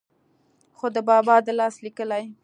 [0.77, 2.23] خو دَبابا دَلاس ليکلې